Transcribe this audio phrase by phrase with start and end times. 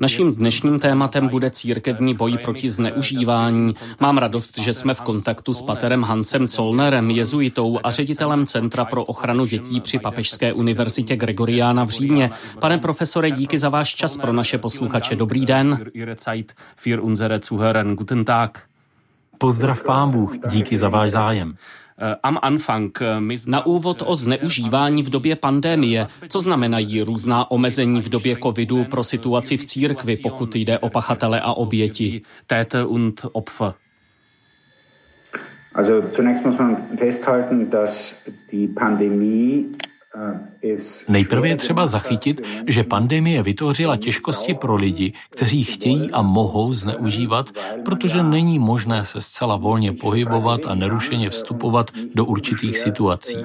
[0.00, 3.74] Naším dnešním tématem bude církevní boj proti zneužívání.
[4.00, 9.04] Mám radost, že jsme v kontaktu s paterem Hansem Zollnerem, jezuitou a ředitelem Centra pro
[9.04, 12.30] ochranu dětí při Papežské univerzitě Gregoriána v Římě.
[12.60, 15.16] Pane profesore, díky za váš čas pro naše posluchače.
[15.16, 15.84] Dobrý den.
[19.38, 21.56] Pozdrav pán Bůh, díky za váš zájem.
[21.98, 22.98] Eh, am Anfang.
[23.02, 26.06] Eh, Na úvod o zneužívání v době pandémie.
[26.28, 31.40] Co znamenají různá omezení v době covidu pro situaci v církvi, pokud jde o pachatele
[31.40, 32.22] a oběti?
[32.46, 33.74] Täter und Opfer.
[35.74, 38.22] Also zunächst muss man festhalten, dass
[38.52, 39.64] die Pandemie
[41.08, 47.50] Nejprve je třeba zachytit, že pandemie vytvořila těžkosti pro lidi, kteří chtějí a mohou zneužívat,
[47.84, 53.38] protože není možné se zcela volně pohybovat a nerušeně vstupovat do určitých situací.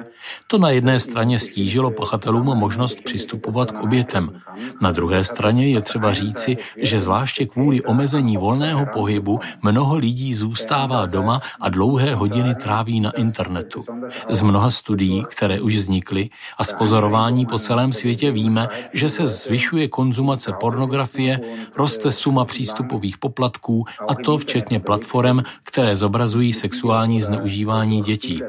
[0.46, 4.40] To na jedné straně stížilo pachatelům možnost přistupovat k obětem.
[4.80, 11.06] Na druhé straně je třeba říci, že zvláště kvůli omezení volného pohybu mnoho lidí zůstává
[11.06, 13.80] doma a dlouhé hodiny tráví na internetu.
[14.28, 17.09] Z mnoha studií, které už vznikly, a z pozorování
[17.48, 21.40] po celém světě víme, že se zvyšuje konzumace pornografie,
[21.76, 28.42] roste suma přístupových poplatků a to včetně platform, které zobrazují sexuální zneužívání dětí.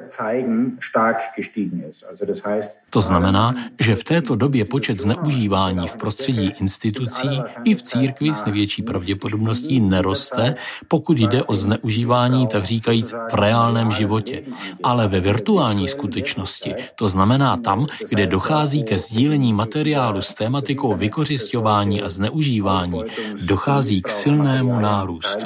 [2.89, 8.45] To znamená, že v této době počet zneužívání v prostředí institucí i v církvi s
[8.45, 10.56] největší pravděpodobností neroste,
[10.88, 14.44] pokud jde o zneužívání, tak říkajíc, v reálném životě.
[14.84, 18.50] Ale ve virtuální skutečnosti, to znamená tam, kde dochází
[18.83, 23.03] ke sdílení materiálu s tématikou vykořišťování a zneužívání,
[23.45, 25.45] dochází k silnému nárůstu.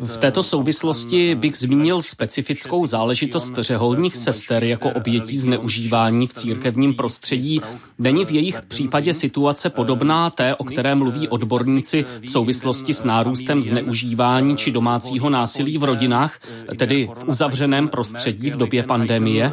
[0.00, 7.60] V této souvislosti bych zmínil specifickou záležitost řeholních sester jako obětí zneužívání v církevním prostředí.
[7.98, 13.62] Není v jejich případě situace podobná té, o které mluví odborníci v souvislosti s nárůstem
[13.62, 16.38] zneužívání či domácího násilí v rodinách,
[16.78, 19.52] tedy v uzavřeném prostředí v době pandemie?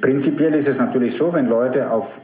[0.00, 2.20] Prinzipiell ist es natürlich so, wenn Leute auf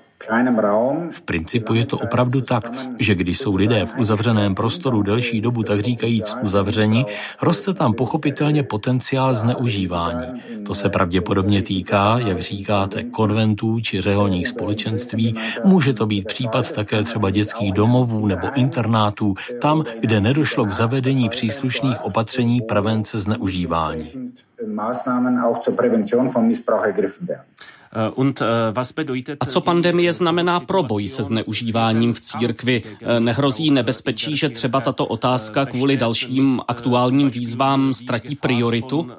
[1.10, 5.62] v principu je to opravdu tak, že když jsou lidé v uzavřeném prostoru delší dobu,
[5.62, 7.06] tak říkajíc uzavření,
[7.42, 10.42] roste tam pochopitelně potenciál zneužívání.
[10.66, 15.36] To se pravděpodobně týká, jak říkáte, konventů či řeholních společenství.
[15.64, 21.28] Může to být případ také třeba dětských domovů nebo internátů, tam, kde nedošlo k zavedení
[21.28, 24.12] příslušných opatření prevence zneužívání.
[27.94, 32.82] Eh, A co pandemie znamená pro boj se zneužíváním v církvi?
[33.00, 39.10] Eh, nehrozí nebezpečí, že třeba tato otázka kvůli dalším aktuálním výzvám ztratí prioritu?
[39.10, 39.14] Eh,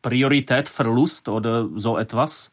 [0.00, 2.48] Priorität, Verlust oder so etwas?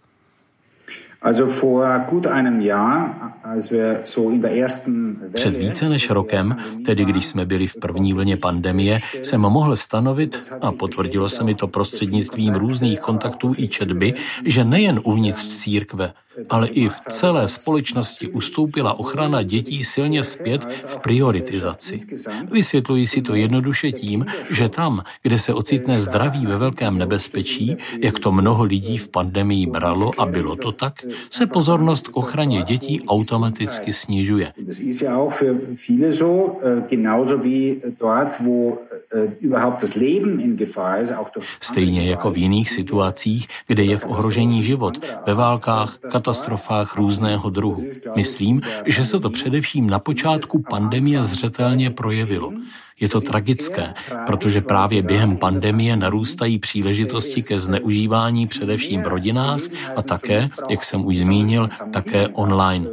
[5.34, 10.52] Před více než rokem, tedy když jsme byli v první vlně pandemie, jsem mohl stanovit,
[10.62, 14.14] a potvrdilo se mi to prostřednictvím různých kontaktů i četby,
[14.46, 16.14] že nejen uvnitř církve,
[16.50, 22.00] ale i v celé společnosti ustoupila ochrana dětí silně zpět v prioritizaci.
[22.52, 28.20] Vysvětluji si to jednoduše tím, že tam, kde se ocitne zdraví ve velkém nebezpečí, jak
[28.20, 33.02] to mnoho lidí v pandemii bralo a bylo to tak, se pozornost k ochraně dětí
[33.08, 34.54] automaticky snižuje.
[41.62, 47.84] Stejně jako v jiných situacích, kde je v ohrožení život, ve válkách, katastrofách různého druhu.
[48.16, 52.54] Myslím, že se to především na počátku pandemie zřetelně projevilo.
[53.00, 53.94] Je to tragické,
[54.26, 59.62] protože právě během pandemie narůstají příležitosti ke zneužívání především v rodinách
[59.96, 62.88] a také, jak jsem už zmínil, také online.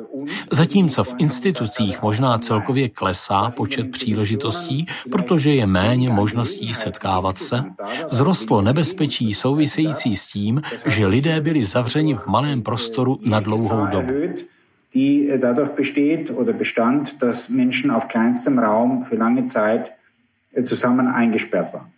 [0.51, 7.65] Zatímco v institucích možná celkově klesá počet příležitostí, protože je méně možností setkávat se,
[8.11, 14.13] zrostlo nebezpečí související s tím, že lidé byli zavřeni v malém prostoru na dlouhou dobu
[14.95, 19.93] die dadurch besteht oder bestand, dass Menschen auf kleinstem Raum für lange Zeit
[20.63, 21.91] zusammen eingesperrt waren.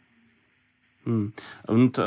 [1.06, 1.32] Hmm.
[1.69, 2.05] Und, uh,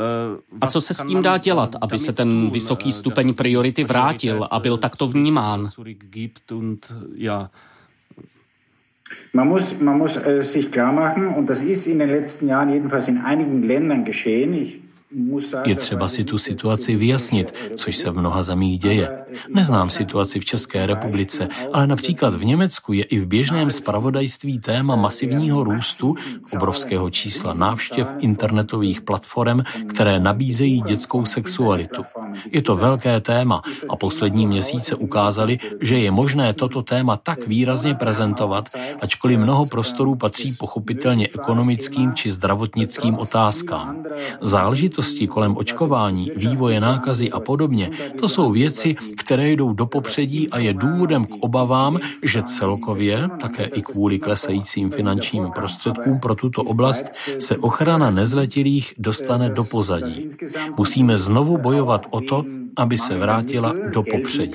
[0.62, 4.60] a co se s tím dá dělat, aby se ten vysoký stupeň priority vrátil a
[4.60, 5.70] byl takto vnímán?
[9.34, 12.70] Man muss, man muss äh, sich klar machen, und das ist in den letzten Jahren
[12.70, 14.54] jedenfalls in einigen Ländern geschehen.
[14.54, 14.82] Ich
[15.66, 19.26] Je třeba si tu situaci vyjasnit, což se v mnoha zemích děje.
[19.56, 24.96] Neznám situaci v České republice, ale například v Německu je i v běžném spravodajství téma
[24.96, 26.16] masivního růstu,
[26.54, 29.60] obrovského čísla návštěv internetových platform,
[29.90, 32.04] které nabízejí dětskou sexualitu.
[32.52, 37.96] Je to velké téma a poslední měsíce ukázali, že je možné toto téma tak výrazně
[37.96, 38.70] prezentovat,
[39.02, 44.04] ačkoliv mnoho prostorů patří pochopitelně ekonomickým či zdravotnickým otázkám.
[45.00, 50.60] Záležitosti kolem očkování, vývoje nákazy a podobně, to jsou věci, které jdou do popředí a
[50.60, 57.16] je důvodem k obavám, že celkově, také i kvůli klesajícím finančním prostředkům pro tuto oblast,
[57.40, 60.28] se ochrana nezletilých dostane do pozadí.
[60.78, 64.54] Musíme znovu bojovat o to, aby se vrátila do popředí.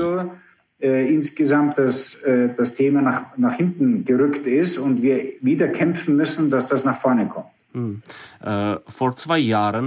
[1.08, 2.20] insgesamt das,
[2.58, 6.96] das Thema nach, nach hinten gerückt ist und wir wieder kämpfen müssen, dass das nach
[6.96, 7.55] vorne kommt.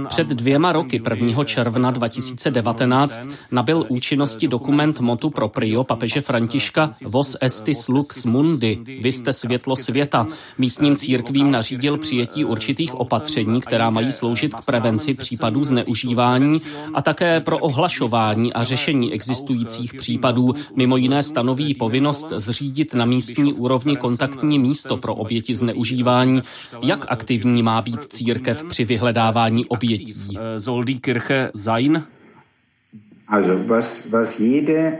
[0.08, 1.44] Před dvěma roky, 1.
[1.44, 3.20] června 2019,
[3.50, 10.26] nabil účinnosti dokument motu proprio papeže Františka Vos estis lux mundi, vy jste světlo světa.
[10.58, 16.58] Místním církvím nařídil přijetí určitých opatření, která mají sloužit k prevenci případů zneužívání
[16.94, 20.54] a také pro ohlašování a řešení existujících případů.
[20.76, 26.42] Mimo jiné stanoví povinnost zřídit na místní úrovni kontaktní místo pro oběti zneužívání.
[26.82, 30.14] Jak aktivní má být církev při vyhledávání obětí?
[31.56, 32.04] Sein?
[33.28, 34.98] Also was, was jede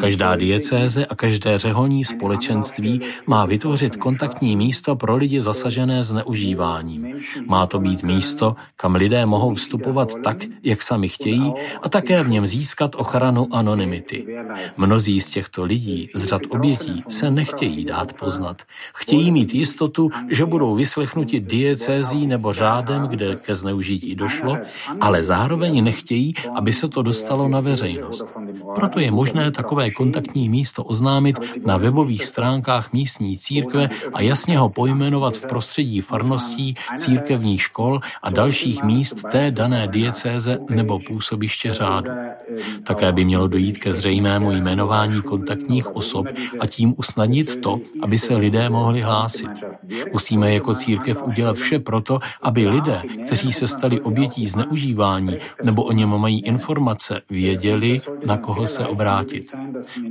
[0.00, 7.18] Každá diecéze a každé řeholní společenství má vytvořit kontaktní místo pro lidi zasažené zneužíváním.
[7.46, 12.28] Má to být místo, kam lidé mohou vstupovat tak, jak sami chtějí a také v
[12.28, 14.26] něm získat ochranu anonymity.
[14.78, 18.62] Mnozí z těchto lidí z řad obětí se nechtějí dát poznat.
[18.94, 24.58] Chtějí mít jistotu, že budou vyslechnuti diecézí nebo řádem, kde ke zneužití došlo,
[25.00, 28.24] ale zároveň nechtějí chtějí, aby se to dostalo na veřejnost.
[28.74, 31.36] Proto je možné takové kontaktní místo oznámit
[31.66, 38.30] na webových stránkách místní církve a jasně ho pojmenovat v prostředí farností, církevních škol a
[38.30, 42.10] dalších míst té dané diecéze nebo působiště řádu.
[42.84, 46.26] Také by mělo dojít ke zřejmému jmenování kontaktních osob
[46.60, 49.50] a tím usnadnit to, aby se lidé mohli hlásit.
[50.12, 55.92] Musíme jako církev udělat vše proto, aby lidé, kteří se stali obětí zneužívání nebo o
[55.92, 59.44] něm mají informace, věděli, na koho se obrátit.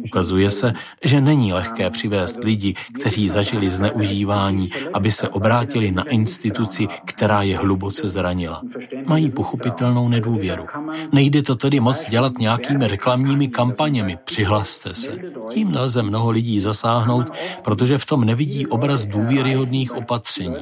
[0.05, 0.73] Ukazuje se,
[1.03, 7.57] že není lehké přivést lidi, kteří zažili zneužívání, aby se obrátili na instituci, která je
[7.57, 8.61] hluboce zranila.
[9.05, 10.65] Mají pochopitelnou nedůvěru.
[11.11, 14.17] Nejde to tedy moc dělat nějakými reklamními kampaněmi.
[14.25, 15.11] Přihlaste se.
[15.49, 20.55] Tím nelze mnoho lidí zasáhnout, protože v tom nevidí obraz důvěryhodných opatření.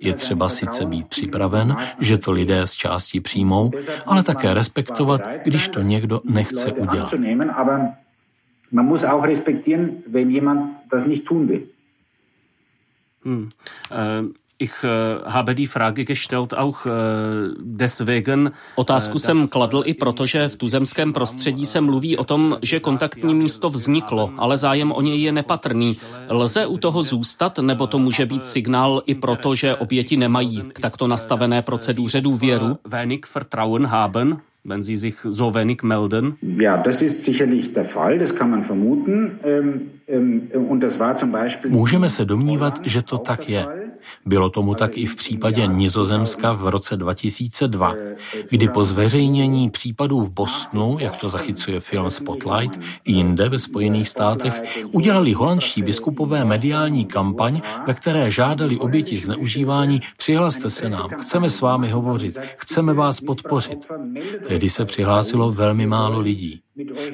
[0.00, 3.70] Je třeba sice být připraven, že to lidé z části přijmou,
[4.06, 4.77] ale také respektovat,
[5.44, 7.14] když to někdo nechce udělat.
[8.70, 11.62] Man muss auch respektieren, wenn jemand das nicht tun will.
[13.24, 13.48] Hmm.
[13.90, 14.28] Uh,
[14.60, 14.88] Ich äh,
[15.24, 16.90] habe die Frage gestellt auch äh,
[17.62, 18.50] deswegen.
[18.74, 23.34] Otázku jsem kladl i proto, že v tuzemském prostředí se mluví o tom, že kontaktní
[23.34, 25.98] místo vzniklo, ale zájem o něj je nepatrný.
[26.28, 30.80] Lze u toho zůstat, nebo to může být signál i proto, že oběti nemají k
[30.80, 32.78] takto nastavené proceduře důvěru?
[32.84, 34.40] Wenig Vertrauen haben?
[34.64, 36.36] wenn Sie sich so wenig melden?
[36.42, 39.38] Ja, das ist sicherlich der Fall, das kann man vermuten.
[39.44, 43.66] Ähm, ähm, und das war zum Beispiel Můžeme se domnívat, že to tak je.
[44.28, 47.94] Bylo tomu tak i v případě Nizozemska v roce 2002,
[48.50, 54.08] kdy po zveřejnění případů v Bostonu, jak to zachycuje film Spotlight, i jinde ve Spojených
[54.08, 61.50] státech, udělali holandští biskupové mediální kampaň, ve které žádali oběti zneužívání, přihlaste se nám, chceme
[61.50, 63.78] s vámi hovořit, chceme vás podpořit.
[64.48, 66.60] Tehdy se přihlásilo velmi málo lidí.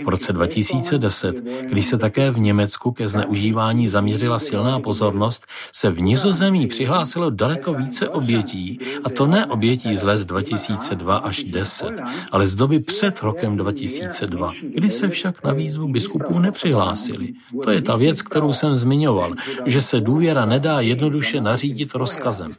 [0.04, 1.36] V roce 2010,
[1.70, 7.74] když se také v Německu ke zneužívání zaměřila silná pozornost, se v Nizozemí přihlásilo daleko
[7.74, 11.90] více obětí, a to ne obětí z let 2002 až 10,
[12.32, 17.32] ale z doby před rokem 2002, kdy se však na výzvu biskupů nepřihlásili.
[17.62, 19.34] To je ta věc, kterou jsem zmiňoval,
[19.66, 22.50] že se důvěra nedá jednoduše nařídit rozkazem.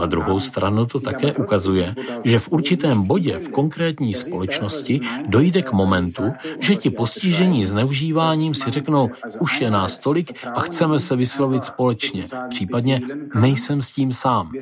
[0.00, 5.72] Na druhou stranu to také ukazuje, že v určitém bodě v konkrétní společnosti dojde k
[5.72, 9.10] momentu, že ti postižení zneužíváním si řeknou,
[9.40, 13.00] už je nás tolik a chceme se vyslovit společně, případně
[13.34, 14.52] nejsem s tím sám.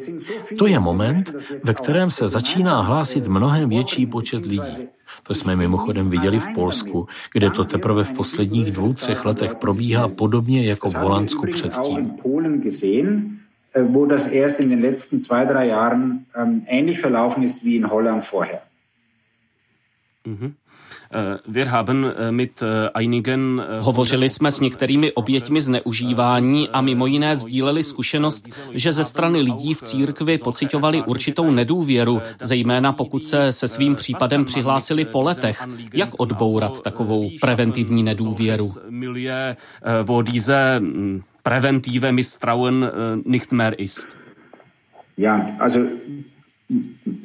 [0.58, 4.88] To je moment, ve kterém se začíná hlásit mnohem větší počet lidí.
[5.22, 10.08] To jsme mimochodem viděli v Polsku, kde to teprve v posledních dvou, třech letech probíhá
[10.08, 12.18] podobně jako v Holandsku předtím.
[13.74, 17.84] wo das erst in den letzten zwei, drei Jahren ähm, ähnlich verlaufen ist wie in
[17.84, 18.60] Holland vorher.
[20.24, 20.54] Mhm.
[21.12, 21.38] Eh,
[22.62, 29.40] eh, Hovořili jsme s některými oběťmi zneužívání a mimo jiné sdíleli zkušenost, že ze strany
[29.40, 35.68] lidí v církvi pocitovali určitou nedůvěru, zejména pokud se se svým případem přihlásili po letech.
[35.92, 38.68] Jak odbourat takovou preventivní nedůvěru?
[40.22, 40.80] Diese
[41.42, 42.90] preventive Misstrauen
[43.24, 44.16] nicht mehr ist.
[45.16, 45.80] Ja, also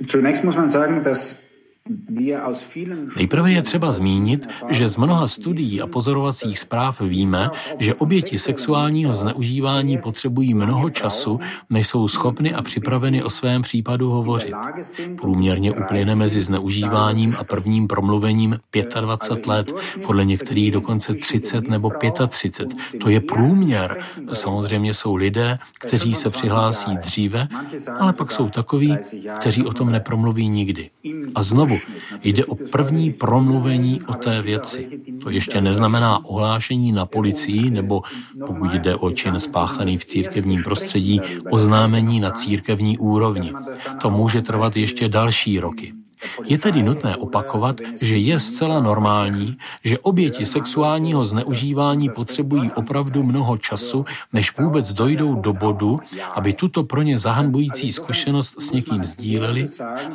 [0.08, 1.47] zunächst muss man sagen, dass
[3.18, 9.16] Nejprve je třeba zmínit, že z mnoha studií a pozorovacích zpráv víme, že oběti sexuálního
[9.16, 11.40] zneužívání potřebují mnoho času,
[11.70, 14.54] než jsou schopny a připraveny o svém případu hovořit.
[15.22, 18.60] Průměrně uplyne mezi zneužíváním a prvním promluvením
[19.02, 19.72] 25 let,
[20.06, 21.92] podle některých dokonce 30 nebo
[22.28, 22.74] 35.
[23.02, 23.98] To je průměr.
[24.34, 27.48] Samozřejmě jsou lidé, kteří se přihlásí dříve,
[28.00, 28.98] ale pak jsou takoví,
[29.40, 30.90] kteří o tom nepromluví nikdy.
[31.36, 31.77] A znovu,
[32.24, 35.02] Jde o první promluvení o té věci.
[35.24, 38.02] To ještě neznamená ohlášení na policii nebo,
[38.48, 43.54] pokud jde o čin spáchaný v církevním prostředí, oznámení na církevní úrovni.
[44.02, 45.94] To může trvat ještě další roky.
[46.46, 53.58] Je tedy nutné opakovat, že je zcela normální, že oběti sexuálního zneužívání potřebují opravdu mnoho
[53.58, 56.00] času, než vůbec dojdou do bodu,
[56.34, 59.66] aby tuto pro ně zahanbující zkušenost s někým sdíleli,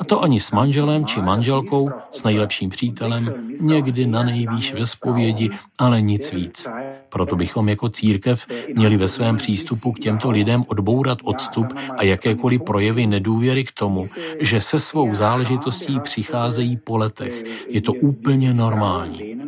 [0.01, 5.51] a to ani s manželem či manželkou, s nejlepším přítelem, někdy na nejvýš ve spovědi,
[5.79, 6.69] ale nic víc.
[7.13, 11.67] Proto bychom jako církev měli ve svém přístupu k těmto lidem odbourat odstup
[11.97, 14.05] a jakékoliv projevy nedůvěry k tomu,
[14.41, 17.67] že se svou záležitostí přicházejí po letech.
[17.69, 19.39] Je to úplně normální.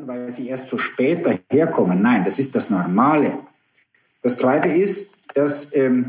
[4.24, 6.06] Das Zweite ist, dass ähm,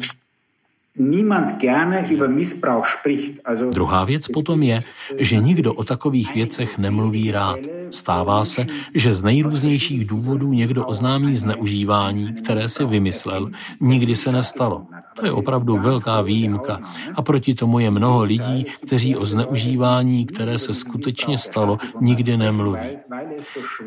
[3.72, 4.80] Druhá věc potom je,
[5.18, 7.60] že nikdo o takových věcech nemluví rád.
[7.90, 14.88] Stává se, že z nejrůznějších důvodů někdo oznámí zneužívání, které si vymyslel, nikdy se nestalo.
[15.16, 16.80] To je opravdu velká výjimka.
[17.16, 22.98] A proti tomu je mnoho lidí, kteří o zneužívání, které se skutečně stalo, nikdy nemluví.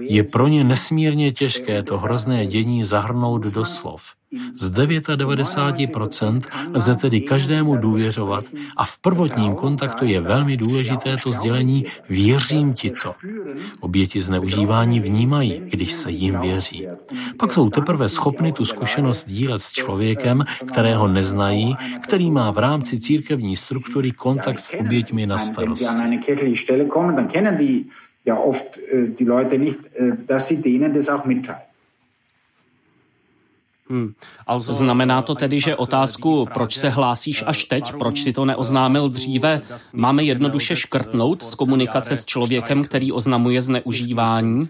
[0.01, 4.03] Je pro ně nesmírně těžké to hrozné dění zahrnout do slov.
[4.55, 6.41] Z 99%
[6.75, 8.45] lze tedy každému důvěřovat
[8.77, 13.15] a v prvotním kontaktu je velmi důležité to sdělení věřím ti to.
[13.81, 16.87] Oběti zneužívání vnímají, když se jim věří.
[17.37, 23.01] Pak jsou teprve schopny tu zkušenost dílet s člověkem, kterého neznají, který má v rámci
[23.01, 25.89] církevní struktury kontakt s oběťmi na starost.
[28.27, 31.68] Ja, oft äh, die Leute nicht, äh, dass sie denen das auch mitteilen.
[33.91, 34.13] Hmm.
[34.59, 39.63] Znamená to tedy, že otázku, proč se hlásíš až teď, proč si to neoznámil dříve,
[39.95, 44.69] máme jednoduše škrtnout z komunikace s člověkem, který oznamuje zneužívání?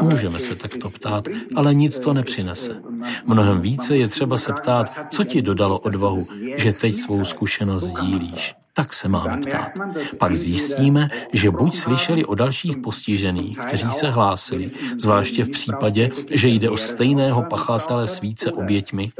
[0.00, 2.82] Můžeme se takto ptát, ale nic to nepřinese.
[3.26, 6.26] Mnohem více je třeba se ptát, co ti dodalo odvahu,
[6.56, 8.54] že teď svou zkušenost sdílíš.
[8.74, 9.70] Tak se máme ptát.
[10.18, 14.66] Pak zjistíme, že buď slyšeli o dalších postižených, kteří se hlásili,
[14.98, 19.12] zvláště v případě, že jde o stejného pachatele s více oběťmi,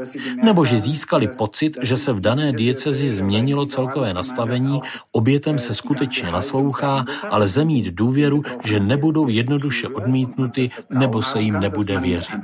[0.43, 4.81] nebo že získali pocit, že se v dané diecezi změnilo celkové nastavení,
[5.11, 11.99] obětem se skutečně naslouchá, ale zemít důvěru, že nebudou jednoduše odmítnuty nebo se jim nebude
[11.99, 12.35] věřit.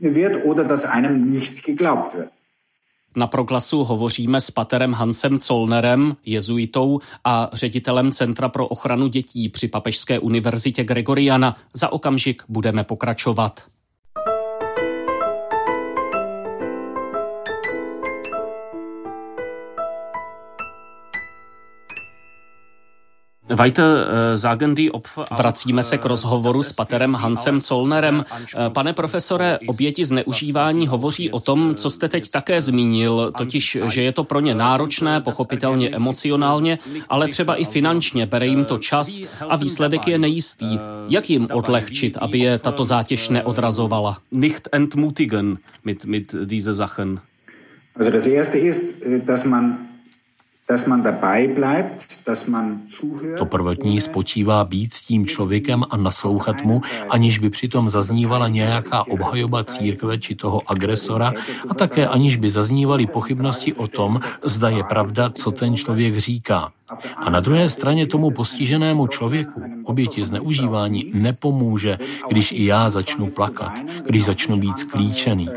[0.00, 2.33] wird oder dass einem nicht geglaubt wird.
[3.16, 9.68] Na proglasu hovoříme s paterem Hansem Zollnerem, jezuitou a ředitelem Centra pro ochranu dětí při
[9.68, 11.56] Papežské univerzitě Gregoriana.
[11.74, 13.73] Za okamžik budeme pokračovat.
[25.38, 28.24] Vracíme se k rozhovoru s paterem Hansem Zollnerem.
[28.24, 34.02] Eh, pane profesore, oběti zneužívání hovoří o tom, co jste teď také zmínil, totiž, že
[34.02, 39.20] je to pro ně náročné, pochopitelně emocionálně, ale třeba i finančně, bere jim to čas
[39.48, 40.78] a výsledek je nejistý.
[41.08, 44.18] Jak jim odlehčit, aby je tato zátěž neodrazovala?
[44.32, 47.20] Nicht entmutigen mit, mit diese Sachen.
[47.96, 49.93] Also das erste ist, dass man
[53.38, 56.80] To prvotní spočívá být s tím člověkem a naslouchat mu,
[57.10, 61.32] aniž by přitom zaznívala nějaká obhajoba církve či toho agresora
[61.68, 66.72] a také aniž by zaznívaly pochybnosti o tom, zda je pravda, co ten člověk říká.
[67.16, 73.72] A na druhé straně tomu postiženému člověku, oběti zneužívání, nepomůže, když i já začnu plakat,
[74.06, 75.48] když začnu být sklíčený.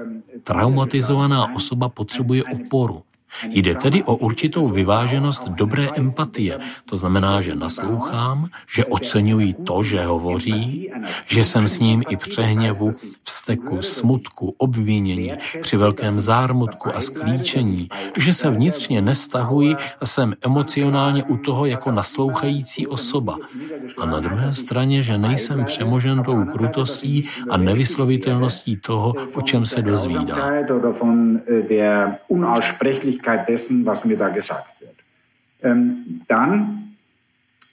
[0.44, 3.07] Traumatizovaná osoba potřebuje oporu.
[3.50, 6.60] Jde tedy o určitou vyváženost dobré empatie.
[6.86, 10.92] To znamená, že naslouchám, že oceňuji to, že hovoří,
[11.28, 12.92] že jsem s ním i při hněvu,
[13.24, 21.24] vzteku, smutku, obvinění, při velkém zármutku a sklíčení, že se vnitřně nestahuji a jsem emocionálně
[21.24, 23.38] u toho jako naslouchající osoba.
[23.98, 29.82] A na druhé straně, že nejsem přemožen tou krutostí a nevyslovitelností toho, o čem se
[29.82, 30.36] dozvídá.
[33.18, 34.96] Richtigkeit dessen, was mir da gesagt wird.
[35.64, 36.96] Ähm, dann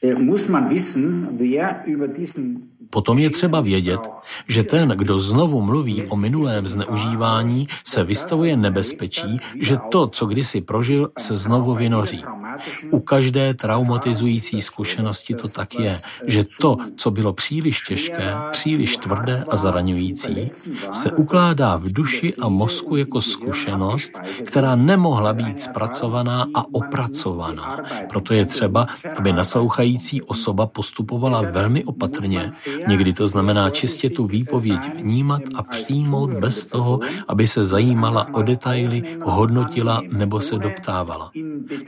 [0.00, 4.00] äh, muss man wissen, wer über diesen Potom je třeba vědět,
[4.48, 10.60] že ten, kdo znovu mluví o minulém zneužívání, se vystavuje nebezpečí, že to, co kdysi
[10.60, 12.24] prožil, se znovu vynoří.
[12.90, 19.44] U každé traumatizující zkušenosti to tak je, že to, co bylo příliš těžké, příliš tvrdé
[19.50, 20.50] a zraňující,
[20.92, 24.12] se ukládá v duši a mozku jako zkušenost,
[24.44, 27.78] která nemohla být zpracovaná a opracovaná.
[28.08, 28.86] Proto je třeba,
[29.16, 32.50] aby naslouchající osoba postupovala velmi opatrně,
[32.88, 38.42] Někdy to znamená čistě tu výpověď vnímat a přijmout bez toho, aby se zajímala o
[38.42, 41.30] detaily, hodnotila nebo se doptávala.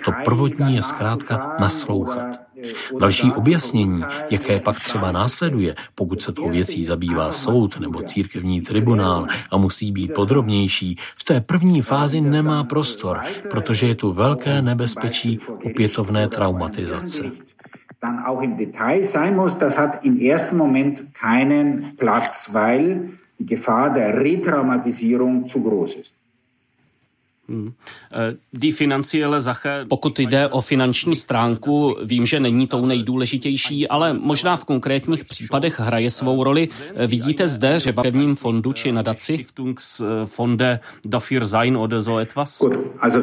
[0.05, 2.27] To prvotní je zkrátka naslouchat.
[3.01, 9.27] Další objasnění, jaké pak třeba následuje, pokud se tou věcí zabývá soud nebo církevní tribunál
[9.51, 15.39] a musí být podrobnější, v té první fázi nemá prostor, protože je tu velké nebezpečí
[15.65, 17.23] opětovné traumatizace
[18.01, 23.47] dann auch im Detail sein muss, das hat im ersten Moment keinen Platz, weil die
[23.47, 26.15] Gefahr der Retraumatisierung zu groß ist.
[27.49, 27.73] Hmm.
[29.89, 35.81] Pokud jde o finanční stránku, vím, že není tou nejdůležitější, ale možná v konkrétních případech
[35.81, 36.69] hraje svou roli.
[37.07, 39.47] Vidíte zde, že v fondu či nadaci?
[40.25, 42.59] Fonde dafür sein oder so etwas?
[42.59, 43.23] Gut, also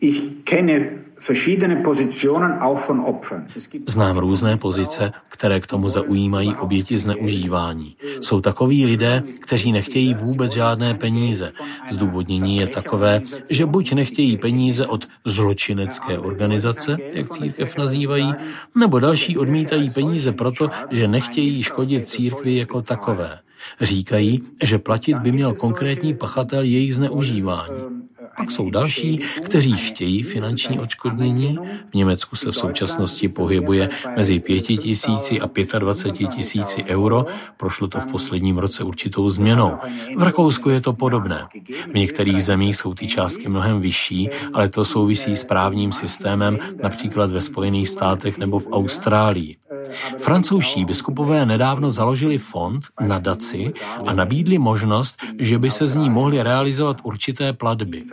[0.00, 0.90] ich kenne
[3.86, 7.96] Znám různé pozice, které k tomu zaujímají oběti zneužívání.
[8.20, 11.52] Jsou takoví lidé, kteří nechtějí vůbec žádné peníze.
[11.90, 13.20] Zdůvodnění je takové,
[13.50, 18.34] že buď nechtějí peníze od zločinecké organizace, jak církev nazývají,
[18.74, 23.38] nebo další odmítají peníze proto, že nechtějí škodit církvi jako takové.
[23.80, 28.02] Říkají, že platit by měl konkrétní pachatel jejich zneužívání.
[28.36, 31.58] Pak jsou další, kteří chtějí finanční odškodnění.
[31.90, 37.26] V Německu se v současnosti pohybuje mezi 5 tisíci a 25 tisíci euro.
[37.56, 39.76] Prošlo to v posledním roce určitou změnou.
[40.16, 41.48] V Rakousku je to podobné.
[41.90, 47.30] V některých zemích jsou ty částky mnohem vyšší, ale to souvisí s právním systémem, například
[47.30, 49.56] ve Spojených státech nebo v Austrálii.
[50.18, 53.70] Francouzští biskupové nedávno založili fond, nadaci
[54.06, 58.04] a nabídli možnost, že by se z ní mohly realizovat určité platby.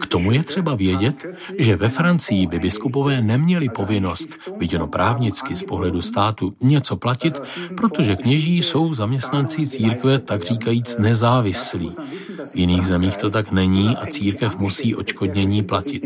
[0.00, 1.26] K tomu je třeba vědět,
[1.58, 4.28] že ve Francii by biskupové neměli povinnost,
[4.58, 7.34] viděno právnicky z pohledu státu, něco platit,
[7.76, 11.90] protože kněží jsou zaměstnanci církve tak říkajíc nezávislí.
[12.52, 16.02] V jiných zemích to tak není a církev musí očkodnění platit.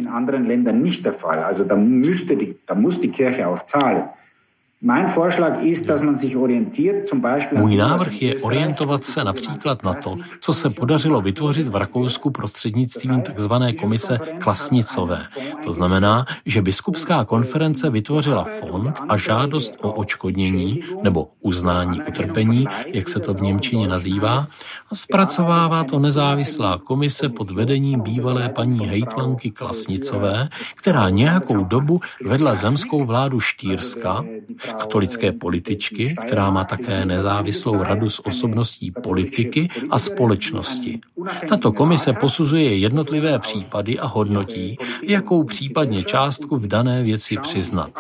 [7.57, 13.23] Můj návrh je orientovat se například na to, co se podařilo vytvořit v Rakousku prostřednictvím
[13.23, 13.53] tzv.
[13.81, 15.25] komise Klasnicové.
[15.65, 23.09] To znamená, že biskupská konference vytvořila fond a žádost o očkodnění nebo uznání utrpení, jak
[23.09, 24.47] se to v Němčině nazývá,
[24.91, 32.55] a zpracovává to nezávislá komise pod vedením bývalé paní hejtmanky Klasnicové, která nějakou dobu vedla
[32.55, 34.25] zemskou vládu Štýrska
[34.75, 41.01] katolické političky, která má také nezávislou radu s osobností politiky a společnosti.
[41.49, 47.91] Tato komise posuzuje jednotlivé případy a hodnotí, jakou případně částku v dané věci přiznat.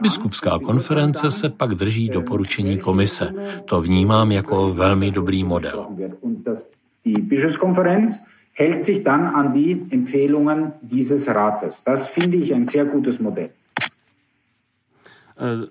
[0.00, 3.32] Biskupská konference se pak drží doporučení komise.
[3.64, 5.86] To vnímám jako velmi dobrý model.
[8.54, 11.82] hält sich dann an die Empfehlungen dieses Rates.
[11.84, 13.50] Das finde ich ein sehr gutes Modell.
[15.40, 15.66] Uh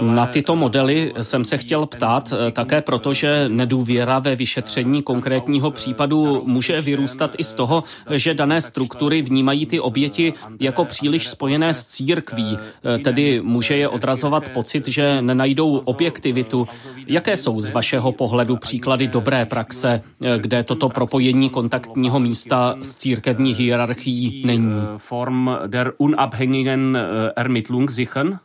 [0.00, 6.42] Na tyto modely jsem se chtěl ptát také proto, že nedůvěra ve vyšetření konkrétního případu
[6.46, 11.86] může vyrůstat i z toho, že dané struktury vnímají ty oběti jako příliš spojené s
[11.86, 12.58] církví,
[13.04, 16.68] tedy může je odrazovat pocit, že nenajdou objektivitu.
[17.06, 20.02] Jaké jsou z vašeho pohledu příklady dobré praxe,
[20.38, 24.72] kde toto propojení kontaktního místa s církevní hierarchií není?
[24.96, 28.40] Form der unabhängigen Ermittlung sichern?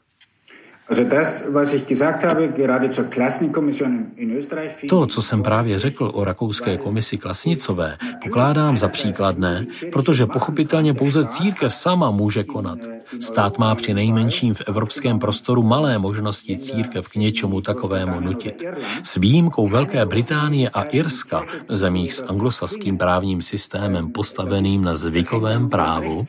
[4.90, 11.26] To, co jsem právě řekl o rakouské komisi Klasnicové, pokládám za příkladné, protože pochopitelně pouze
[11.26, 12.80] církev sama může konat.
[13.20, 18.64] Stát má při nejmenším v evropském prostoru malé možnosti církev k něčemu takovému nutit.
[19.04, 26.26] S výjimkou Velké Británie a Irska, zemích s anglosaským právním systémem postaveným na zvykovém právu,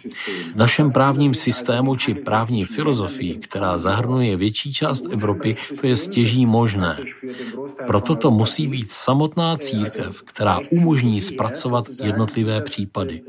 [0.55, 6.97] našem právním systému či právní filozofii, která zahrnuje větší část Evropy, to je stěží možné.
[7.87, 13.23] Proto to musí být samotná církev, která umožní zpracovat jednotlivé případy.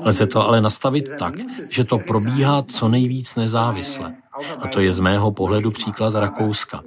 [0.00, 1.34] Lze to ale nastavit tak,
[1.70, 4.14] že to probíhá co nejvíc nezávisle.
[4.58, 6.82] A to je z mého pohledu příklad Rakouska.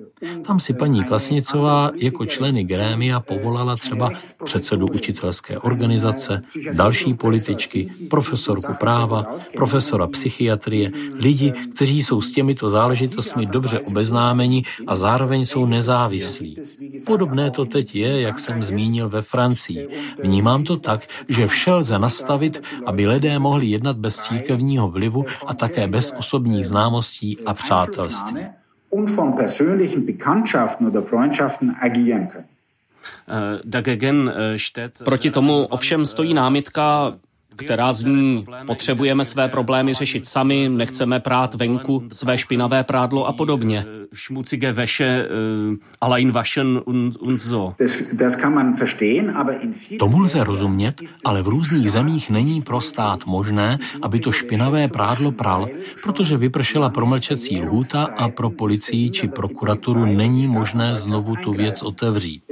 [0.48, 4.12] Tam si paní Klasnicová jako členy grémia povolala třeba
[4.44, 6.42] předsedu učitelské organizace,
[6.74, 14.96] další političky, profesorku práva, profesora psychiatrie, lidi, kteří jsou s těmito záležitostmi dobře obeznámeni a
[14.96, 16.58] zároveň jsou nezávislí.
[17.06, 19.88] Podobné to teď je, jak jsem zmínil ve Francii.
[20.24, 25.54] Vnímám to tak, že vše lze nastavit, aby lidé mohli jednat bez církevního vlivu a
[25.54, 28.46] také bez osobních známostí a přátelství.
[28.90, 32.48] Und von persönlichen Bekanntschaften oder Freundschaften agieren können.
[33.28, 33.60] Äh,
[34.78, 37.14] äh, Proti tomu ovšem stojí námitka,
[37.56, 43.86] která zní, potřebujeme své problémy řešit sami, nechceme prát venku své špinavé prádlo a podobně
[44.14, 45.28] schmutzige Wäsche
[46.02, 47.74] allein waschen und, und so.
[47.80, 52.62] Das, das kann man verstehen, aber in Tomu lze rozumět, ale v různých zemích není
[52.62, 55.68] pro stát možné, aby to špinavé prádlo pral,
[56.04, 62.44] protože vypršela promlčecí lhůta a pro policii či prokuraturu není možné znovu tu věc otevřít.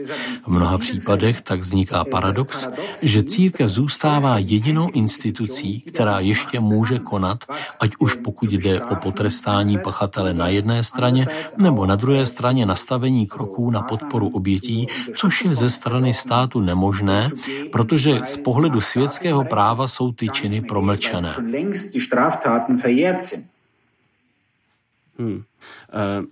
[0.44, 2.70] V mnoha případech tak vzniká paradox,
[3.02, 7.44] že církev zůstává jedinou institucí, která ještě může konat,
[7.80, 11.26] ať už pokud jde o potrestání pachatele na jedné straně,
[11.58, 17.30] nebo na druhé straně nastavení kroků na podporu obětí, což je ze strany státu nemožné,
[17.72, 21.36] protože z pohledu světského práva jsou ty činy promlčené.
[25.20, 25.44] Hmm.
[25.94, 26.26] Uh,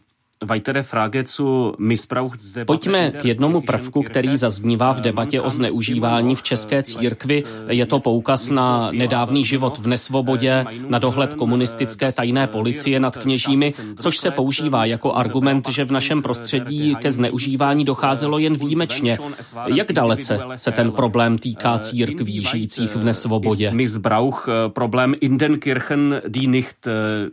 [2.65, 7.43] Pojďme k jednomu prvku, který zaznívá v debatě o zneužívání v české církvi.
[7.67, 13.73] Je to poukaz na nedávný život v nesvobodě, na dohled komunistické tajné policie nad kněžími,
[13.99, 19.17] což se používá jako argument, že v našem prostředí ke zneužívání docházelo jen výjimečně.
[19.65, 23.71] Jak dalece se ten problém týká církví žijících v nesvobodě?
[23.71, 26.87] Missbrauch, problém in den Kirchen, die nicht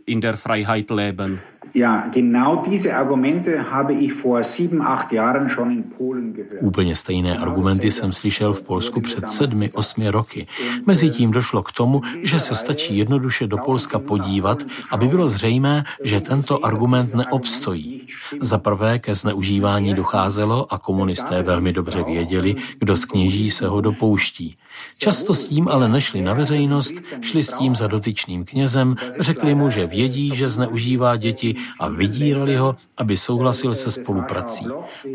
[0.07, 1.39] in der Freiheit leben.
[1.75, 6.61] Ja, genau diese Argumente habe ich vor sieben, acht Jahren schon in Polen gehört.
[6.61, 10.47] Úplně stejné argumenty jsem slyšel v Polsku před sedmi, osmi roky.
[10.85, 16.21] Mezitím došlo k tomu, že se stačí jednoduše do Polska podívat, aby bylo zřejmé, že
[16.21, 18.07] tento argument neobstojí.
[18.41, 23.81] Za prvé ke zneužívání docházelo a komunisté velmi dobře věděli, kdo z kněží se ho
[23.81, 24.55] dopouští.
[24.99, 29.69] Často s tím ale nešli na veřejnost, šli s tím za dotyčným knězem, řekli mu,
[29.69, 34.67] že vědí, že zneužívá děti a vydírali ho, aby souhlasil se spoluprací.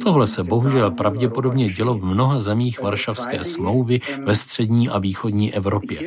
[0.05, 5.99] Tohle se bohužel pravděpodobně dělo v mnoha zemích Varšavské smlouvy ve střední a východní Evropě.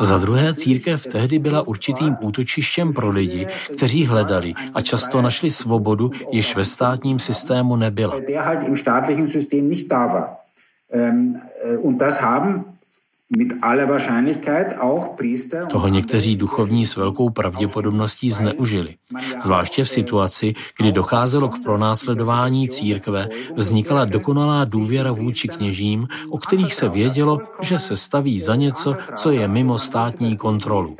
[0.00, 6.10] Za druhé, církev tehdy byla určitým útočištěm pro lidi, kteří hledali a často našli svobodu,
[6.30, 8.14] již ve státním systému nebyla.
[10.90, 12.77] Ähm, äh, und das haben
[15.70, 18.94] toho někteří duchovní s velkou pravděpodobností zneužili.
[19.42, 26.74] Zvláště v situaci, kdy docházelo k pronásledování církve, vznikala dokonalá důvěra vůči kněžím, o kterých
[26.74, 30.96] se vědělo, že se staví za něco, co je mimo státní kontrolu.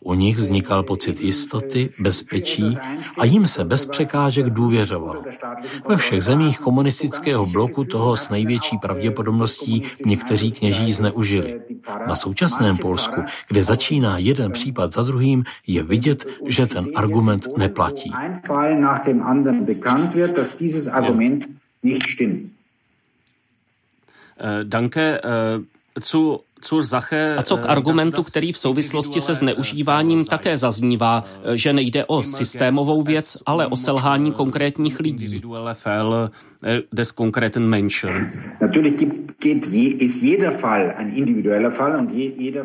[0.00, 2.78] U nich vznikal pocit jistoty, bezpečí
[3.18, 5.22] a jim se bez překážek důvěřovalo.
[5.88, 11.69] Ve všech zemích komunistického bloku toho s největší pravděpodobností někteří kněží zneužili.
[12.06, 18.12] Na současném Polsku, kde začíná jeden případ za druhým, je vidět, že ten argument neplatí.
[24.62, 25.20] Danke.
[26.00, 26.40] Zu
[27.38, 33.02] A co k argumentu, který v souvislosti se zneužíváním také zaznívá, že nejde o systémovou
[33.02, 35.42] věc, ale o selhání konkrétních lidí?
[36.92, 38.32] des konkreten Menschen.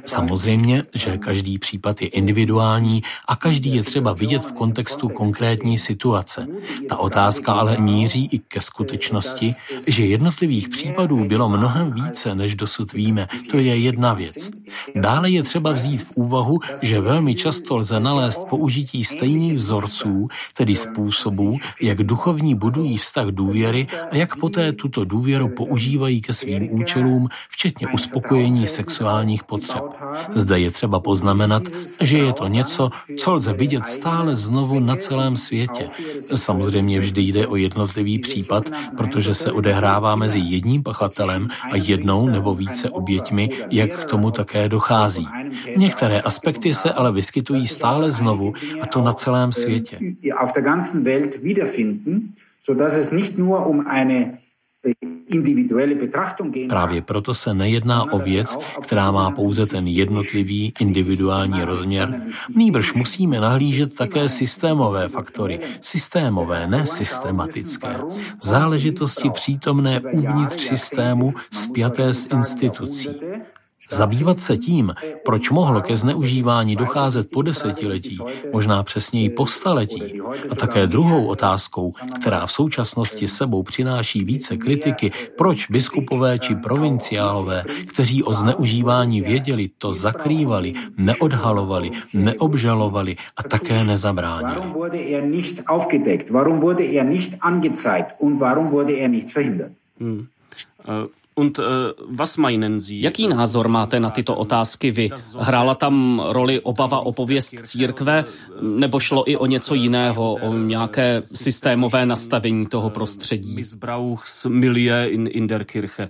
[0.05, 6.47] Samozřejmě, že každý případ je individuální a každý je třeba vidět v kontextu konkrétní situace.
[6.89, 9.53] Ta otázka ale míří i ke skutečnosti,
[9.87, 13.27] že jednotlivých případů bylo mnohem více, než dosud víme.
[13.51, 14.49] To je jedna věc.
[14.95, 20.75] Dále je třeba vzít v úvahu, že velmi často lze nalézt použití stejných vzorců, tedy
[20.75, 27.27] způsobů, jak duchovní budují vztah důvěry a jak poté tuto důvěru používají ke svým účelům,
[27.49, 29.83] včetně uspokojení sexuálních potřeb.
[30.33, 31.63] Zde je třeba poznamenat,
[32.01, 35.87] že je to něco, co lze vidět stále znovu na celém světě.
[36.35, 42.55] Samozřejmě vždy jde o jednotlivý případ, protože se odehrává mezi jedním pachatelem a jednou nebo
[42.55, 45.27] více oběťmi, jak k tomu také dochází.
[45.77, 49.99] Některé aspekty se ale vyskytují stále znovu a to na celém světě
[53.67, 54.45] um äh,
[56.69, 62.21] Právě proto se nejedná o věc, která má pouze ten jednotlivý individuální rozměr.
[62.55, 67.95] Nýbrž musíme nahlížet také systémové faktory, systémové, ne systematické.
[68.41, 73.09] Záležitosti přítomné uvnitř systému spjaté s institucí.
[73.91, 74.93] Zabývat se tím,
[75.25, 78.17] proč mohlo ke zneužívání docházet po desetiletí,
[78.53, 85.11] možná přesněji po staletí, a také druhou otázkou, která v současnosti sebou přináší více kritiky,
[85.37, 94.61] proč biskupové či provinciálové, kteří o zneužívání věděli, to zakrývali, neodhalovali, neobžalovali a také nezabránili.
[99.99, 100.25] Hmm.
[102.79, 103.01] Sie?
[103.01, 105.09] Jaký názor máte na tyto otázky vy?
[105.39, 108.25] Hrála tam roli obava o pověst církve,
[108.61, 113.55] nebo šlo i o něco jiného, o nějaké systémové nastavení toho prostředí?
[113.55, 116.09] Missbrauchsmilieu in, in der Kirche.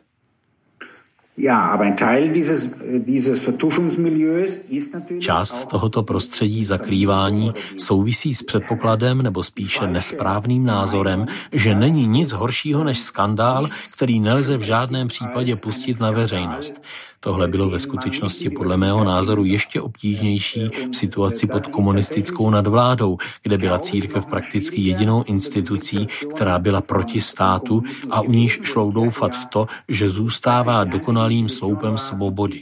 [5.19, 12.83] Část tohoto prostředí zakrývání souvisí s předpokladem nebo spíše nesprávným názorem, že není nic horšího
[12.83, 16.81] než skandál, který nelze v žádném případě pustit na veřejnost.
[17.25, 23.57] Tohle bylo ve skutečnosti podle mého názoru ještě obtížnější v situaci pod komunistickou nadvládou, kde
[23.57, 29.45] byla církev prakticky jedinou institucí, která byla proti státu a u níž šlo doufat v
[29.45, 32.61] to, že zůstává dokonalým sloupem svobody.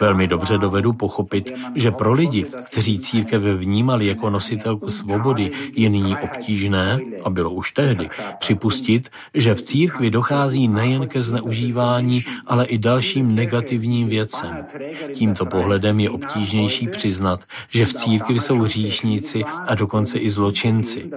[0.00, 6.16] Velmi dobře dovedu pochopit, že pro lidi, kteří církev vnímali jako nositelku svobody, je nyní
[6.16, 8.08] obtížné, a bylo už tehdy,
[8.38, 14.66] připustit, že v církvi dochází nejen ke zneužívání, ale i dalším negativním negativním věcem.
[15.14, 21.10] Tímto pohledem je obtížnější přiznat, že v církvi jsou hříšníci a dokonce i zločinci.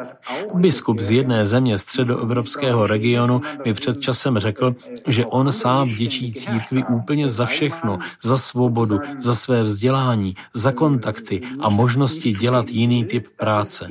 [0.53, 4.75] Biskup z jedné země středoevropského regionu mi před časem řekl,
[5.07, 11.41] že on sám vděčí církvi úplně za všechno, za svobodu, za své vzdělání, za kontakty
[11.59, 13.89] a možnosti dělat jiný typ práce.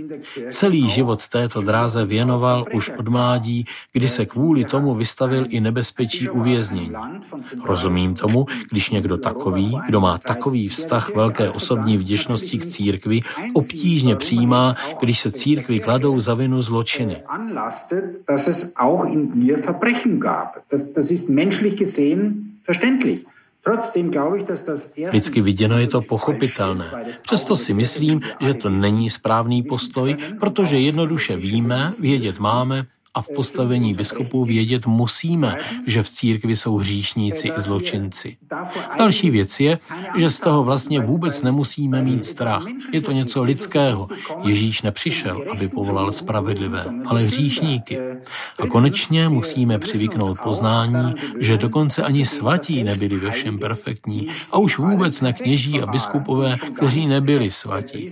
[0.51, 6.29] Celý život této dráze věnoval už od mládí, kdy se kvůli tomu vystavil i nebezpečí
[6.29, 6.93] uvěznění.
[7.65, 13.21] Rozumím tomu, když někdo takový, kdo má takový vztah velké osobní vděčnosti k církvi,
[13.55, 17.23] obtížně přijímá, když se církvi kladou za vinu zločiny.
[25.13, 26.85] Lidsky viděno je to pochopitelné.
[27.23, 33.29] Přesto si myslím, že to není správný postoj, protože jednoduše víme, vědět máme, a v
[33.35, 38.37] postavení biskupů vědět musíme, že v církvi jsou hříšníci i zločinci.
[38.99, 39.79] Další věc je,
[40.17, 42.65] že z toho vlastně vůbec nemusíme mít strach.
[42.93, 44.09] Je to něco lidského.
[44.43, 47.99] Ježíš nepřišel, aby povolal spravedlivé, ale hříšníky.
[48.59, 54.79] A konečně musíme přivyknout poznání, že dokonce ani svatí nebyli ve všem perfektní a už
[54.79, 58.09] vůbec ne kněží a biskupové, kteří nebyli svatí.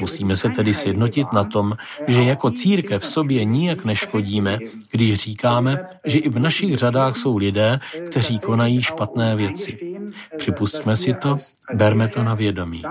[0.00, 4.58] Musíme se tedy sjednotit na tom, že jako církev v sobě nijak neškodí vidíme,
[4.90, 9.98] když říkáme, že i v našich řadách jsou lidé, kteří konají špatné věci.
[10.38, 11.36] Připustíme si to,
[11.74, 12.82] berme to na vědomí.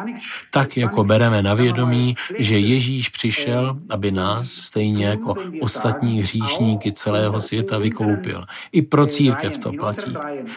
[0.51, 7.39] Tak jako bereme na vědomí, že Ježíš přišel, aby nás, stejně jako ostatní hříšníky celého
[7.39, 8.43] světa, vykoupil.
[8.71, 10.13] I pro církev to platí.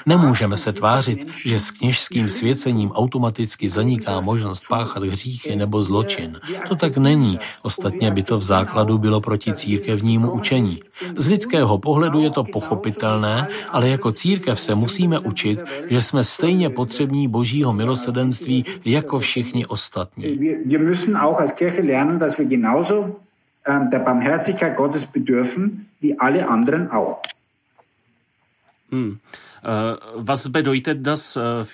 [0.07, 6.41] Nemůžeme se tvářit, že s kněžským svěcením automaticky zaniká možnost páchat hříchy nebo zločin.
[6.69, 7.39] To tak není.
[7.63, 10.80] Ostatně by to v základu bylo proti církevnímu učení.
[11.17, 16.71] Z lidského pohledu je to pochopitelné, ale jako církev se musíme učit, že jsme stejně
[16.71, 20.39] potřební božího milosedenství jako všichni ostatní.
[20.39, 20.59] Wir
[29.65, 30.15] auch.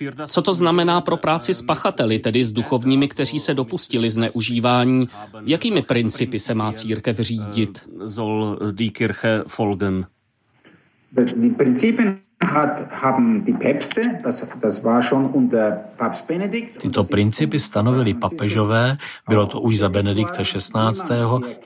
[0.01, 0.27] Hmm.
[0.27, 5.09] Co to znamená pro práci s pachateli, tedy s duchovními, kteří se dopustili zneužívání?
[5.45, 7.83] Jakými principy se má církev řídit?
[8.07, 10.07] Soll die Kirche folgen?
[11.37, 12.19] Die Prinzipien
[16.81, 18.97] Tyto principy stanovili papežové,
[19.29, 21.17] bylo to už za Benedikta XVI.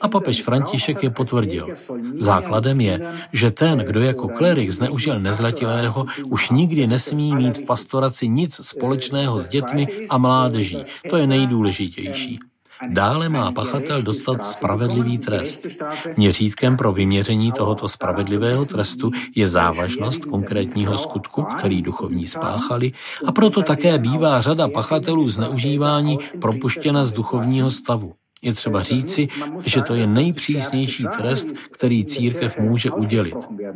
[0.00, 1.66] a papež František je potvrdil.
[2.14, 3.00] Základem je,
[3.32, 9.38] že ten, kdo jako klerik zneužil nezletilého, už nikdy nesmí mít v pastoraci nic společného
[9.38, 10.82] s dětmi a mládeží.
[11.10, 12.40] To je nejdůležitější.
[12.88, 15.66] Dále má pachatel dostat spravedlivý trest.
[16.16, 22.92] Měřítkem pro vyměření tohoto spravedlivého trestu je závažnost konkrétního skutku, který duchovní spáchali,
[23.26, 28.19] a proto také bývá řada pachatelů zneužívání propuštěna z duchovního stavu.
[28.42, 29.28] Je třeba říci,
[29.64, 33.34] že to je nejpřísnější trest, který církev může udělit.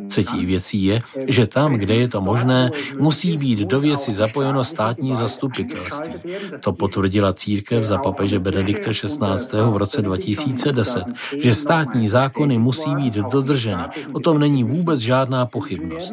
[0.09, 5.14] Třetí věcí je, že tam, kde je to možné, musí být do věci zapojeno státní
[5.14, 6.14] zastupitelství.
[6.64, 9.59] To potvrdila církev za papeže Benedikta XVI.
[9.70, 11.05] v roce 2010,
[11.42, 13.83] že státní zákony musí být dodrženy.
[14.12, 16.12] O tom není vůbec žádná pochybnost.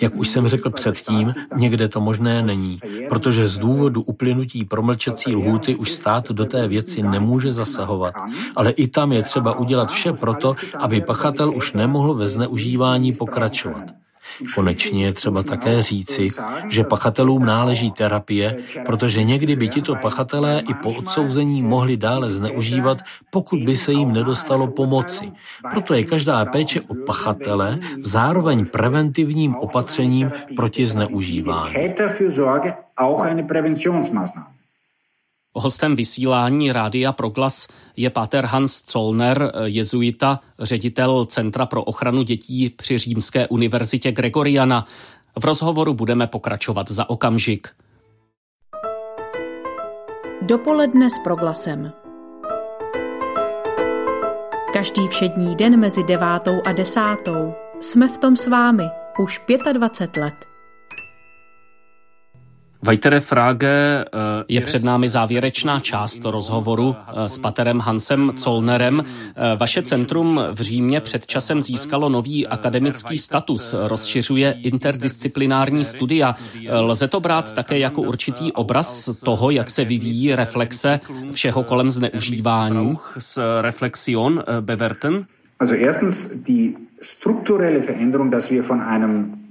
[0.00, 5.74] Jak už jsem řekl předtím, někde to možné není, protože z důvodu uplynutí promlčecí lhůty
[5.74, 8.14] už stát do té věci nemůže zasahovat.
[8.56, 14.03] Ale i tam je třeba udělat vše proto, aby pachatel už nemohl ve zneužívání pokračovat.
[14.54, 16.28] Konečně je třeba také říci,
[16.68, 22.98] že pachatelům náleží terapie, protože někdy by tito pachatelé i po odsouzení mohli dále zneužívat,
[23.30, 25.32] pokud by se jim nedostalo pomoci.
[25.70, 31.74] Proto je každá péče o pachatele zároveň preventivním opatřením proti zneužívání.
[35.56, 42.98] Hostem vysílání Rádia Proglas je páter Hans Zollner, jezuita, ředitel Centra pro ochranu dětí při
[42.98, 44.86] Římské univerzitě Gregoriana.
[45.38, 47.68] V rozhovoru budeme pokračovat za okamžik.
[50.42, 51.92] Dopoledne s Proglasem.
[54.72, 58.84] Každý všední den mezi devátou a desátou jsme v tom s vámi
[59.18, 59.40] už
[59.72, 60.53] 25 let.
[62.86, 64.04] Vajtere Frage, eh,
[64.48, 69.04] je před námi závěrečná část rozhovoru eh, s paterem Hansem Zollnerem.
[69.04, 76.34] Eh, vaše centrum v Římě před časem získalo nový akademický status, rozšiřuje interdisciplinární studia.
[76.70, 82.98] Lze to brát také jako určitý obraz toho, jak se vyvíjí reflexe všeho kolem zneužívání?
[83.18, 85.26] S reflexion bewerten?
[85.58, 89.43] Also erstens die strukturelle Veränderung, dass wir von einem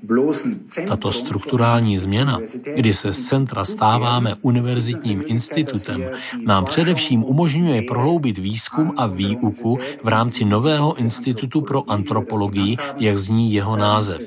[0.87, 2.39] tato strukturální změna,
[2.75, 6.05] kdy se z centra stáváme univerzitním institutem,
[6.45, 13.53] nám především umožňuje prohloubit výzkum a výuku v rámci nového institutu pro antropologii, jak zní
[13.53, 14.21] jeho název.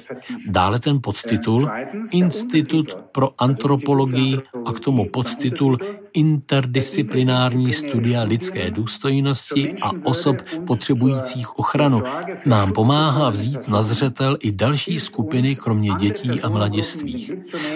[0.48, 1.70] Dále ten podtitul
[2.12, 5.78] Institut pro antropologii a k tomu podtitul
[6.16, 12.02] Interdisciplinární studia lidské důstojnosti a osob potřebujících ochranu.
[12.46, 17.32] Nám pomáhá vzít na zřetel i další skupiny, kromě dětí a mladistvých.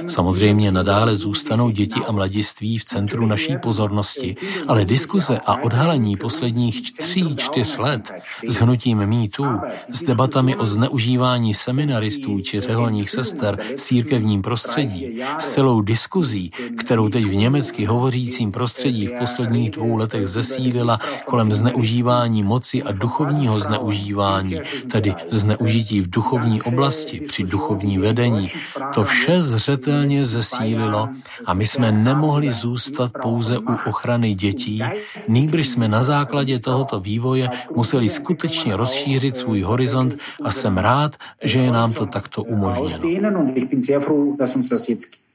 [0.06, 4.34] Samozřejmě nadále zůstanou děti a mladiství v centru naší pozornosti,
[4.68, 8.12] ale diskuze a odhalení posledních tří, čtyř let
[8.48, 15.54] s hnutím MeToo, s debatami o zneužívání seminaristů či řeholních sester v církevním prostředí, s
[15.54, 17.84] celou diskuzí, kterou teď v německy
[18.30, 26.00] hovořícím prostředí v posledních dvou letech zesílila kolem zneužívání moci a duchovního zneužívání, tedy zneužití
[26.00, 28.46] v duchovní oblasti při duchovní vedení.
[28.94, 31.08] To vše zřetelně zesílilo
[31.46, 34.82] a my jsme nemohli zůstat pouze u ochrany dětí,
[35.28, 41.60] nýbrž jsme na základě tohoto vývoje museli skutečně rozšířit svůj horizont a jsem rád, že
[41.60, 43.02] je nám to takto umožněno.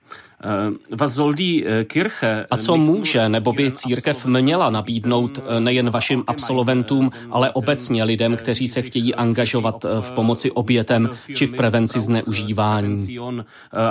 [2.50, 8.36] A co může nebo by církev měla nabídnout eh, nejen vašim absolventům, ale obecně lidem,
[8.36, 13.18] kteří se chtějí angažovat v pomoci obětem či v prevenci zneužívání?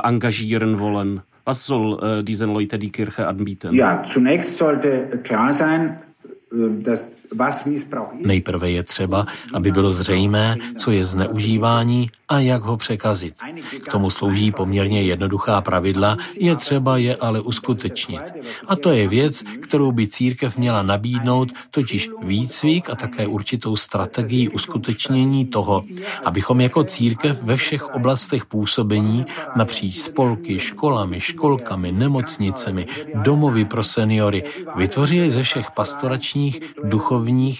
[0.03, 1.21] Engagieren wollen.
[1.47, 3.75] Was soll diesen Leute die Kirche anbieten?
[3.75, 5.99] Ja, zunächst sollte klar sein,
[6.81, 7.14] dass
[8.25, 13.35] Nejprve je třeba, aby bylo zřejmé, co je zneužívání a jak ho překazit.
[13.87, 18.21] K tomu slouží poměrně jednoduchá pravidla, je třeba je ale uskutečnit.
[18.67, 24.49] A to je věc, kterou by církev měla nabídnout, totiž výcvik a také určitou strategii
[24.49, 25.81] uskutečnění toho,
[26.25, 34.43] abychom jako církev ve všech oblastech působení napříč spolky, školami, školkami, nemocnicemi, domovy pro seniory
[34.75, 37.14] vytvořili ze všech pastoračních, duchovních,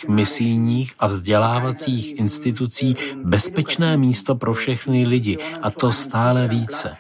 [0.08, 6.92] misijních a vzdělávacích institucí bezpečné místo pro všechny lidi a to stále více.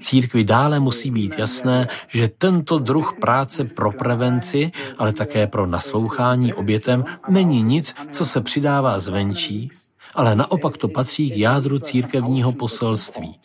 [0.00, 6.54] Církvi dále musí být jasné, že tento druh práce pro prevenci, ale také pro naslouchání
[6.54, 9.68] obětem není nic, co se přidává zvenčí,
[10.14, 13.38] ale naopak to patří k jádru církevního poselství.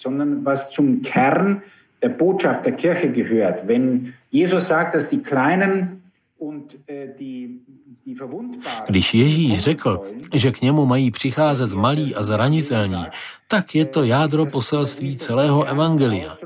[8.88, 10.02] Když Ježíš řekl,
[10.34, 13.06] že k němu mají přicházet malí a zranitelní,
[13.48, 16.38] tak je to jádro poselství celého evangelia.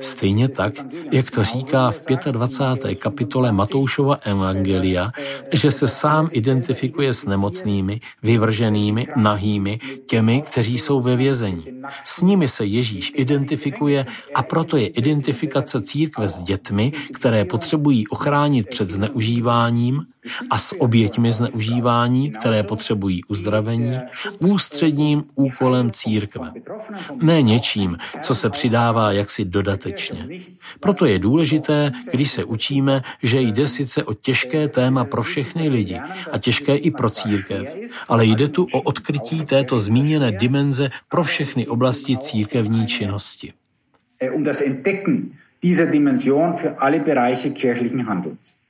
[0.00, 0.74] Stejně tak,
[1.12, 2.94] jak to říká v 25.
[2.94, 5.10] kapitole Matoušova Evangelia,
[5.52, 11.64] že se sám identifikuje s nemocnými, vyvrženými, nahými, těmi, kteří jsou ve vězení.
[12.04, 18.68] S nimi se Ježíš identifikuje a proto je identifikace církve s dětmi, které potřebují ochránit
[18.68, 20.06] před zneužíváním,
[20.50, 23.98] a s oběťmi zneužívání, které potřebují uzdravení,
[24.38, 26.52] ústředním úkolem církve.
[27.22, 30.28] Ne něčím, co se přidává jaksi dodatečně.
[30.80, 36.00] Proto je důležité, když se učíme, že jde sice o těžké téma pro všechny lidi
[36.32, 37.68] a těžké i pro církev,
[38.08, 43.52] ale jde tu o odkrytí této zmíněné dimenze pro všechny oblasti církevní činnosti.
[44.34, 45.30] Um das Entdecken
[45.62, 48.61] dieser Dimension für alle Bereiche kirchlichen Handelns.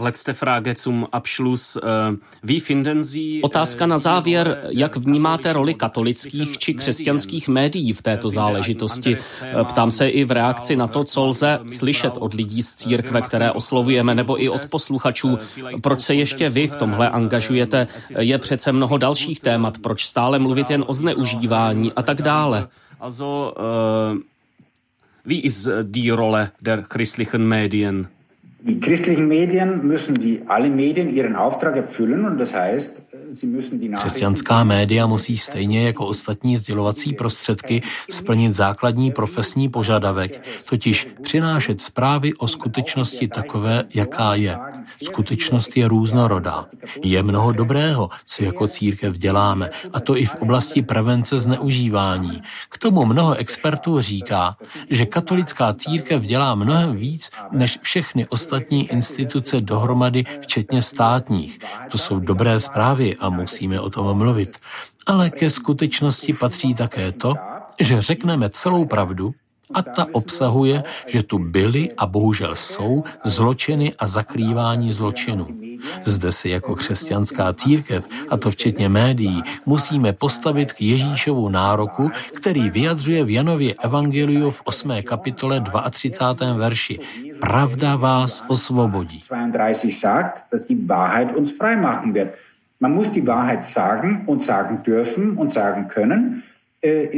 [0.00, 1.76] Letzte Frage zum Abschluss.
[1.76, 3.42] Äh, wie finden Sie...
[3.42, 4.58] Otázka na závěr.
[4.68, 9.16] Jak vnímáte roli katolických či křesťanských médií v této záležitosti?
[9.64, 13.52] Ptám se i v reakci na to, co lze slyšet od lidí z církve, které
[13.52, 15.38] oslovujeme, nebo i od posluchačů.
[15.82, 17.86] Proč se ještě vy v tomhle angažujete?
[18.18, 19.78] Je přece mnoho dalších témat.
[19.78, 22.68] Proč stále mluvit jen o zneužívání a tak dále?
[23.00, 23.54] Also,
[24.12, 24.18] uh,
[25.26, 28.08] wie ist die Rolle der christlichen Medien?
[28.62, 33.02] Die christlichen Medien müssen wie alle Medien ihren Auftrag erfüllen und das heißt,
[33.98, 42.34] Křesťanská média musí stejně jako ostatní sdělovací prostředky splnit základní profesní požadavek, totiž přinášet zprávy
[42.34, 44.58] o skutečnosti takové, jaká je.
[45.04, 46.66] Skutečnost je různorodá.
[47.04, 52.42] Je mnoho dobrého, co jako církev děláme, a to i v oblasti prevence zneužívání.
[52.68, 54.56] K tomu mnoho expertů říká,
[54.90, 61.58] že katolická církev dělá mnohem víc než všechny ostatní instituce dohromady, včetně státních.
[61.90, 64.58] To jsou dobré zprávy a musíme o tom mluvit.
[65.06, 67.34] Ale ke skutečnosti patří také to,
[67.80, 69.34] že řekneme celou pravdu
[69.74, 75.46] a ta obsahuje, že tu byly a bohužel jsou zločiny a zakrývání zločinů.
[76.04, 82.70] Zde si jako křesťanská církev, a to včetně médií, musíme postavit k Ježíšovu nároku, který
[82.70, 84.92] vyjadřuje v Janově Evangeliu v 8.
[85.02, 86.56] kapitole 32.
[86.56, 86.98] verši.
[87.40, 89.20] Pravda vás osvobodí.
[89.20, 92.30] 32 sagt, dass die Wahrheit uns frei machen wird.
[92.80, 96.42] Man muss die Wahrheit sagen und sagen dürfen und sagen können.
[96.82, 97.08] Äh,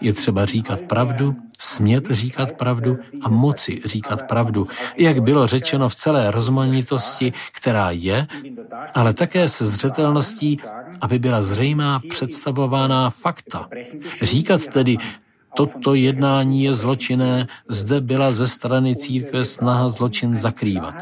[0.00, 4.66] Je třeba říkat pravdu, smět říkat pravdu a moci říkat pravdu,
[4.96, 8.26] jak bylo řečeno v celé rozmanitosti, která je,
[8.94, 10.60] ale také se zřetelností,
[11.00, 13.68] aby byla zřejmá představovaná fakta.
[14.22, 14.96] Říkat tedy
[15.56, 20.94] toto jednání je zločinné, zde byla ze strany církve snaha zločin zakrývat.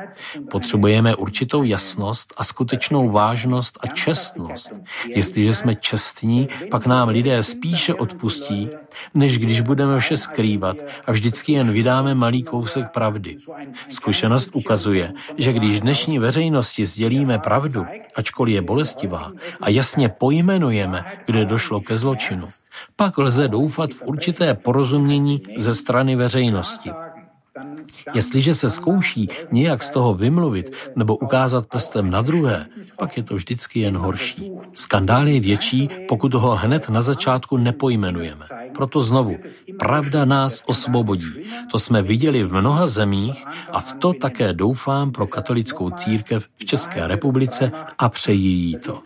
[0.50, 4.72] Potřebujeme určitou jasnost a skutečnou vážnost a čestnost.
[5.08, 8.68] Jestliže jsme čestní, pak nám lidé spíše odpustí,
[9.14, 10.76] než když budeme vše skrývat
[11.06, 13.36] a vždycky jen vydáme malý kousek pravdy.
[13.88, 21.44] Zkušenost ukazuje, že když dnešní veřejnosti sdělíme pravdu, ačkoliv je bolestivá, a jasně pojmenujeme, kde
[21.44, 22.46] došlo ke zločinu,
[22.96, 26.90] pak lze doufat v určité porozumění ze strany veřejnosti.
[28.14, 32.66] Jestliže se zkouší nějak z toho vymluvit nebo ukázat prstem na druhé,
[32.98, 34.52] pak je to vždycky jen horší.
[34.74, 38.44] Skandál je větší, pokud ho hned na začátku nepojmenujeme.
[38.74, 39.38] Proto znovu,
[39.78, 41.32] pravda nás osvobodí.
[41.70, 46.64] To jsme viděli v mnoha zemích a v to také doufám pro katolickou církev v
[46.64, 49.02] České republice a přeji jí to.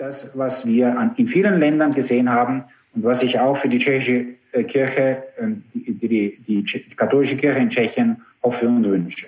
[4.52, 6.62] Äh, Kirche, ähm, die, die, die
[6.96, 9.26] katholische Kirche in Tschechien und wünsche.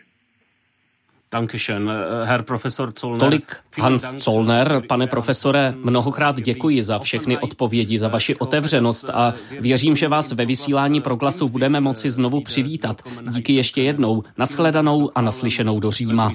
[1.31, 1.89] Dankeschön,
[2.25, 3.19] Herr Profesor Zollner.
[3.19, 4.83] Tolik Hans Zollner.
[4.89, 10.47] Pane profesore, mnohokrát děkuji za všechny odpovědi, za vaši otevřenost a věřím, že vás ve
[10.47, 13.03] vysílání proglasu budeme moci znovu přivítat.
[13.31, 14.23] Díky ještě jednou.
[14.39, 16.33] Naschledanou a naslyšenou do Říma.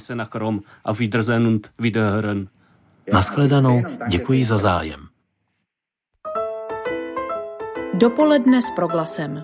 [3.14, 5.00] Naschledanou, děkuji za zájem.
[7.94, 9.44] Dopoledne s proglasem.